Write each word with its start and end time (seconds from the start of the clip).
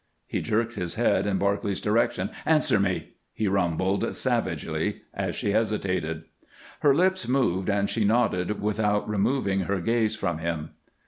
He 0.25 0.41
jerked 0.41 0.73
his 0.73 0.95
head 0.95 1.27
in 1.27 1.37
Barclay's 1.37 1.79
direction. 1.79 2.31
"Answer 2.43 2.79
me!" 2.79 3.09
he 3.33 3.47
rumbled, 3.47 4.15
savagely, 4.15 5.01
as 5.13 5.35
she 5.35 5.51
hesitated. 5.51 6.23
Her 6.79 6.95
lips 6.95 7.27
moved, 7.27 7.69
and 7.69 7.87
she 7.87 8.03
nodded 8.03 8.59
without 8.63 9.07
removing 9.07 9.59
her 9.59 9.79
gaze 9.79 10.15
from 10.15 10.39
him. 10.39 10.71